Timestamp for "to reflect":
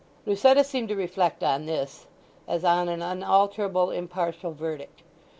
0.89-1.43